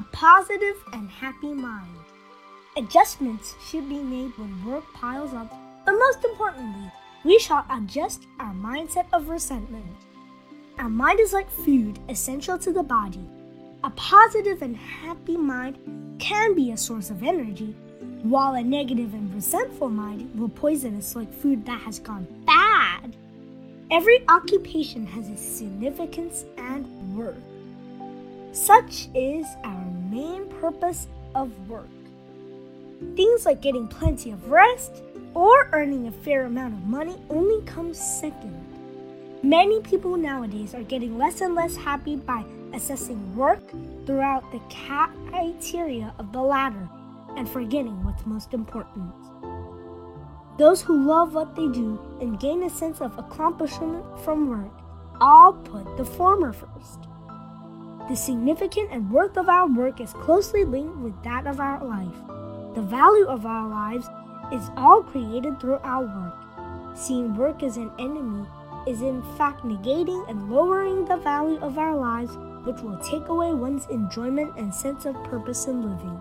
a 0.00 0.02
positive 0.12 0.82
and 0.94 1.10
happy 1.10 1.52
mind. 1.52 1.94
Adjustments 2.78 3.54
should 3.62 3.86
be 3.86 3.98
made 3.98 4.32
when 4.38 4.64
work 4.64 4.82
piles 4.94 5.34
up, 5.34 5.52
but 5.84 5.92
most 5.92 6.24
importantly, 6.24 6.90
we 7.22 7.38
shall 7.38 7.66
adjust 7.70 8.22
our 8.38 8.54
mindset 8.54 9.04
of 9.12 9.28
resentment. 9.28 9.84
Our 10.78 10.88
mind 10.88 11.20
is 11.20 11.34
like 11.34 11.50
food, 11.50 11.98
essential 12.08 12.56
to 12.60 12.72
the 12.72 12.82
body. 12.82 13.28
A 13.84 13.90
positive 13.90 14.62
and 14.62 14.74
happy 14.74 15.36
mind 15.36 15.76
can 16.18 16.54
be 16.54 16.72
a 16.72 16.78
source 16.78 17.10
of 17.10 17.22
energy, 17.22 17.76
while 18.22 18.54
a 18.54 18.62
negative 18.62 19.12
and 19.12 19.34
resentful 19.34 19.90
mind 19.90 20.34
will 20.34 20.48
poison 20.48 20.96
us 20.96 21.14
like 21.14 21.30
food 21.30 21.66
that 21.66 21.82
has 21.82 21.98
gone 21.98 22.26
bad. 22.46 23.14
Every 23.90 24.24
occupation 24.28 25.04
has 25.08 25.28
its 25.28 25.42
significance 25.42 26.46
and 26.56 26.86
worth. 27.14 27.36
Such 28.52 29.08
is 29.14 29.46
our 29.62 29.84
main 30.10 30.46
purpose 30.60 31.06
of 31.36 31.52
work. 31.68 31.88
Things 33.14 33.46
like 33.46 33.62
getting 33.62 33.86
plenty 33.86 34.32
of 34.32 34.50
rest 34.50 35.02
or 35.34 35.68
earning 35.72 36.08
a 36.08 36.12
fair 36.12 36.46
amount 36.46 36.74
of 36.74 36.84
money 36.84 37.16
only 37.30 37.64
comes 37.64 37.98
second. 37.98 38.66
Many 39.44 39.80
people 39.80 40.16
nowadays 40.16 40.74
are 40.74 40.82
getting 40.82 41.16
less 41.16 41.40
and 41.40 41.54
less 41.54 41.76
happy 41.76 42.16
by 42.16 42.44
assessing 42.74 43.36
work 43.36 43.62
throughout 44.04 44.50
the 44.50 44.60
criteria 45.30 46.12
of 46.18 46.32
the 46.32 46.42
latter 46.42 46.88
and 47.36 47.48
forgetting 47.48 48.04
what's 48.04 48.26
most 48.26 48.52
important. 48.52 49.14
Those 50.58 50.82
who 50.82 51.06
love 51.06 51.34
what 51.34 51.54
they 51.54 51.68
do 51.68 51.98
and 52.20 52.40
gain 52.40 52.64
a 52.64 52.70
sense 52.70 53.00
of 53.00 53.16
accomplishment 53.16 54.04
from 54.24 54.50
work 54.50 54.82
all 55.20 55.52
put 55.52 55.96
the 55.96 56.04
former 56.04 56.52
first. 56.52 57.06
The 58.10 58.16
significance 58.16 58.88
and 58.90 59.08
worth 59.08 59.36
of 59.36 59.48
our 59.48 59.68
work 59.68 60.00
is 60.00 60.12
closely 60.14 60.64
linked 60.64 60.96
with 60.96 61.22
that 61.22 61.46
of 61.46 61.60
our 61.60 61.84
life. 61.84 62.74
The 62.74 62.82
value 62.82 63.26
of 63.26 63.46
our 63.46 63.68
lives 63.68 64.08
is 64.52 64.68
all 64.76 65.04
created 65.04 65.60
through 65.60 65.78
our 65.84 66.02
work. 66.02 66.96
Seeing 66.96 67.36
work 67.36 67.62
as 67.62 67.76
an 67.76 67.92
enemy 68.00 68.48
is 68.84 69.02
in 69.02 69.22
fact 69.38 69.62
negating 69.62 70.28
and 70.28 70.50
lowering 70.50 71.04
the 71.04 71.18
value 71.18 71.60
of 71.60 71.78
our 71.78 71.94
lives, 71.94 72.36
which 72.64 72.80
will 72.80 72.98
take 72.98 73.28
away 73.28 73.54
one's 73.54 73.86
enjoyment 73.86 74.56
and 74.56 74.74
sense 74.74 75.06
of 75.06 75.14
purpose 75.22 75.68
in 75.68 75.80
living. 75.80 76.20